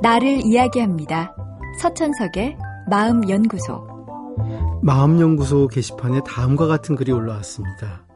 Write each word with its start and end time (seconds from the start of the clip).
나를 0.00 0.44
이야기합니다. 0.44 1.34
서천석의 1.80 2.56
마음연구소. 2.88 3.84
마음연구소 4.80 5.66
게시판에 5.66 6.20
다음과 6.24 6.68
같은 6.68 6.94
글이 6.94 7.10
올라왔습니다. 7.10 8.06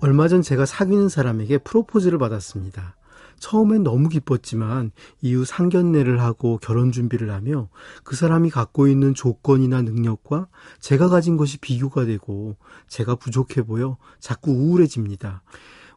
얼마 0.00 0.28
전 0.28 0.42
제가 0.42 0.64
사귀는 0.64 1.08
사람에게 1.08 1.58
프로포즈를 1.58 2.18
받았습니다. 2.18 2.94
처음엔 3.40 3.82
너무 3.82 4.08
기뻤지만 4.08 4.92
이후 5.22 5.44
상견례를 5.44 6.20
하고 6.20 6.58
결혼 6.62 6.92
준비를 6.92 7.32
하며 7.32 7.68
그 8.04 8.14
사람이 8.14 8.50
갖고 8.50 8.86
있는 8.86 9.12
조건이나 9.12 9.82
능력과 9.82 10.46
제가 10.78 11.08
가진 11.08 11.36
것이 11.36 11.58
비교가 11.58 12.04
되고 12.04 12.56
제가 12.86 13.16
부족해 13.16 13.62
보여 13.62 13.96
자꾸 14.20 14.52
우울해집니다. 14.52 15.42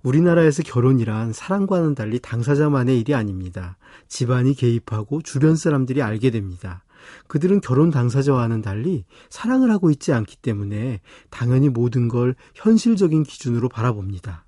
우리나라에서 0.03 0.63
결혼이란 0.63 1.33
사랑과는 1.33 1.95
달리 1.95 2.19
당사자만의 2.19 2.99
일이 2.99 3.13
아닙니다. 3.15 3.77
집안이 4.07 4.53
개입하고 4.53 5.21
주변 5.21 5.55
사람들이 5.55 6.01
알게 6.01 6.31
됩니다. 6.31 6.83
그들은 7.27 7.61
결혼 7.61 7.89
당사자와는 7.89 8.61
달리 8.61 9.05
사랑을 9.29 9.71
하고 9.71 9.89
있지 9.91 10.13
않기 10.13 10.37
때문에 10.37 11.01
당연히 11.29 11.69
모든 11.69 12.07
걸 12.07 12.35
현실적인 12.55 13.23
기준으로 13.23 13.69
바라봅니다. 13.69 14.45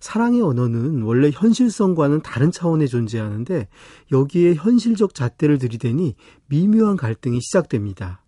사랑의 0.00 0.40
언어는 0.42 1.02
원래 1.02 1.30
현실성과는 1.32 2.22
다른 2.22 2.52
차원에 2.52 2.86
존재하는데 2.86 3.68
여기에 4.12 4.54
현실적 4.54 5.14
잣대를 5.14 5.58
들이대니 5.58 6.14
미묘한 6.46 6.96
갈등이 6.96 7.40
시작됩니다. 7.40 8.22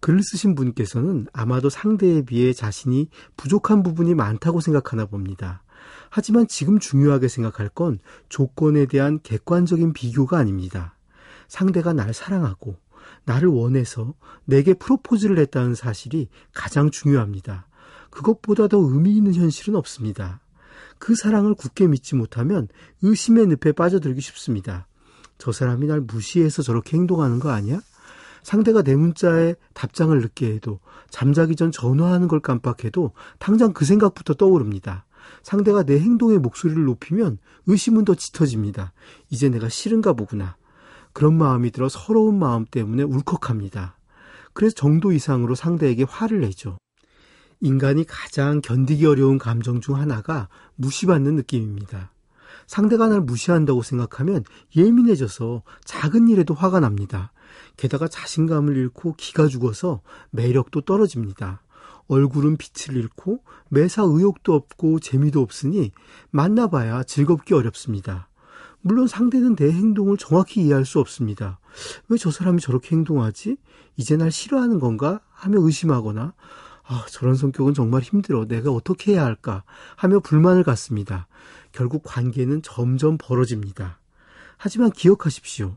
글을 0.00 0.22
쓰신 0.22 0.54
분께서는 0.54 1.26
아마도 1.32 1.70
상대에 1.70 2.22
비해 2.22 2.52
자신이 2.52 3.08
부족한 3.36 3.82
부분이 3.82 4.14
많다고 4.14 4.60
생각하나 4.60 5.06
봅니다. 5.06 5.64
하지만 6.10 6.46
지금 6.46 6.78
중요하게 6.78 7.28
생각할 7.28 7.68
건 7.68 7.98
조건에 8.28 8.86
대한 8.86 9.20
객관적인 9.22 9.92
비교가 9.92 10.38
아닙니다. 10.38 10.94
상대가 11.48 11.92
날 11.92 12.12
사랑하고 12.12 12.76
나를 13.24 13.48
원해서 13.48 14.14
내게 14.44 14.74
프로포즈를 14.74 15.38
했다는 15.38 15.74
사실이 15.74 16.28
가장 16.52 16.90
중요합니다. 16.90 17.66
그것보다 18.10 18.68
더 18.68 18.78
의미 18.78 19.16
있는 19.16 19.34
현실은 19.34 19.76
없습니다. 19.76 20.40
그 20.98 21.14
사랑을 21.14 21.54
굳게 21.54 21.86
믿지 21.86 22.14
못하면 22.14 22.68
의심의 23.02 23.46
늪에 23.48 23.72
빠져들기 23.72 24.20
쉽습니다. 24.20 24.86
저 25.38 25.52
사람이 25.52 25.86
날 25.86 26.00
무시해서 26.00 26.62
저렇게 26.62 26.96
행동하는 26.96 27.38
거 27.38 27.50
아니야? 27.50 27.80
상대가 28.42 28.82
내 28.82 28.94
문자에 28.94 29.56
답장을 29.74 30.16
늦게 30.18 30.52
해도 30.54 30.78
잠자기 31.10 31.56
전 31.56 31.72
전화하는 31.72 32.28
걸 32.28 32.40
깜빡해도 32.40 33.12
당장 33.38 33.72
그 33.72 33.84
생각부터 33.84 34.34
떠오릅니다. 34.34 35.04
상대가 35.42 35.82
내 35.82 35.98
행동의 35.98 36.38
목소리를 36.38 36.84
높이면 36.84 37.38
의심은 37.66 38.04
더 38.04 38.14
짙어집니다. 38.14 38.92
이제 39.30 39.48
내가 39.48 39.68
싫은가 39.68 40.12
보구나. 40.12 40.56
그런 41.12 41.36
마음이 41.38 41.70
들어 41.70 41.88
서러운 41.88 42.38
마음 42.38 42.66
때문에 42.66 43.02
울컥합니다. 43.02 43.96
그래서 44.52 44.74
정도 44.74 45.12
이상으로 45.12 45.54
상대에게 45.54 46.04
화를 46.04 46.40
내죠. 46.40 46.78
인간이 47.60 48.04
가장 48.04 48.60
견디기 48.60 49.06
어려운 49.06 49.38
감정 49.38 49.80
중 49.80 49.96
하나가 49.96 50.48
무시받는 50.76 51.36
느낌입니다. 51.36 52.12
상대가 52.66 53.08
날 53.08 53.20
무시한다고 53.20 53.82
생각하면 53.82 54.44
예민해져서 54.76 55.62
작은 55.84 56.28
일에도 56.28 56.54
화가 56.54 56.80
납니다. 56.80 57.32
게다가 57.76 58.08
자신감을 58.08 58.76
잃고 58.76 59.14
기가 59.16 59.46
죽어서 59.46 60.02
매력도 60.30 60.82
떨어집니다. 60.82 61.62
얼굴은 62.08 62.56
빛을 62.56 62.96
잃고 62.96 63.42
매사 63.68 64.02
의욕도 64.02 64.54
없고 64.54 65.00
재미도 65.00 65.40
없으니 65.40 65.92
만나봐야 66.30 67.02
즐겁기 67.04 67.54
어렵습니다. 67.54 68.28
물론 68.80 69.08
상대는 69.08 69.56
내 69.56 69.70
행동을 69.72 70.16
정확히 70.16 70.62
이해할 70.62 70.84
수 70.84 71.00
없습니다. 71.00 71.58
왜 72.08 72.16
저 72.18 72.30
사람이 72.30 72.60
저렇게 72.60 72.94
행동하지? 72.94 73.56
이제 73.96 74.16
날 74.16 74.30
싫어하는 74.30 74.78
건가? 74.78 75.20
하며 75.32 75.58
의심하거나, 75.60 76.34
아, 76.88 77.04
저런 77.10 77.34
성격은 77.34 77.74
정말 77.74 78.02
힘들어. 78.02 78.46
내가 78.46 78.70
어떻게 78.70 79.14
해야 79.14 79.24
할까? 79.24 79.64
하며 79.96 80.20
불만을 80.20 80.62
갖습니다. 80.62 81.26
결국 81.72 82.02
관계는 82.04 82.62
점점 82.62 83.18
벌어집니다. 83.18 83.98
하지만 84.56 84.90
기억하십시오. 84.90 85.76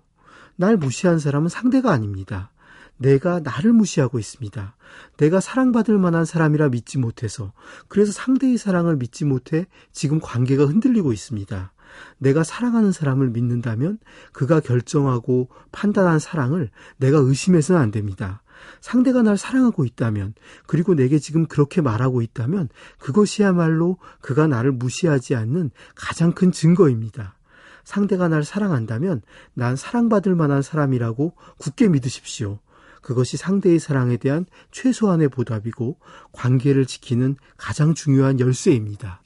날 0.55 0.77
무시한 0.77 1.17
사람은 1.17 1.49
상대가 1.49 1.91
아닙니다. 1.91 2.51
내가 2.99 3.39
나를 3.39 3.73
무시하고 3.73 4.19
있습니다. 4.19 4.75
내가 5.17 5.39
사랑받을 5.39 5.97
만한 5.97 6.25
사람이라 6.25 6.69
믿지 6.69 6.97
못해서, 6.97 7.53
그래서 7.87 8.11
상대의 8.11 8.57
사랑을 8.57 8.97
믿지 8.97 9.25
못해 9.25 9.65
지금 9.91 10.19
관계가 10.19 10.65
흔들리고 10.65 11.11
있습니다. 11.13 11.71
내가 12.19 12.43
사랑하는 12.43 12.91
사람을 12.91 13.29
믿는다면 13.29 13.97
그가 14.31 14.59
결정하고 14.59 15.49
판단한 15.71 16.19
사랑을 16.19 16.69
내가 16.97 17.17
의심해서는 17.17 17.81
안 17.81 17.91
됩니다. 17.91 18.43
상대가 18.81 19.21
날 19.21 19.37
사랑하고 19.37 19.85
있다면, 19.85 20.33
그리고 20.67 20.93
내게 20.93 21.17
지금 21.17 21.45
그렇게 21.45 21.81
말하고 21.81 22.21
있다면, 22.21 22.67
그것이야말로 22.99 23.97
그가 24.21 24.47
나를 24.47 24.73
무시하지 24.73 25.35
않는 25.35 25.71
가장 25.95 26.33
큰 26.33 26.51
증거입니다. 26.51 27.37
상대가 27.85 28.27
날 28.27 28.43
사랑한다면 28.43 29.21
난 29.53 29.75
사랑받을 29.77 30.35
만한 30.35 30.61
사람이라고 30.61 31.33
굳게 31.57 31.87
믿으십시오. 31.87 32.59
그것이 33.01 33.37
상대의 33.37 33.79
사랑에 33.79 34.17
대한 34.17 34.45
최소한의 34.71 35.29
보답이고 35.29 35.97
관계를 36.31 36.85
지키는 36.85 37.35
가장 37.57 37.93
중요한 37.93 38.39
열쇠입니다. 38.39 39.21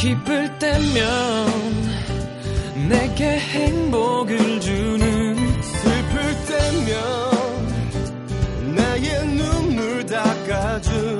기쁠 0.00 0.58
때면 0.58 1.46
내게 2.88 3.38
행복을 3.38 4.60
주는 4.60 5.36
슬플 5.62 6.20
때면 6.46 7.30
나의 8.74 9.26
눈물 9.36 10.06
닦아준 10.06 11.19